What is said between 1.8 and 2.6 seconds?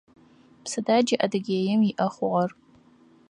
иӏэ хъугъэр?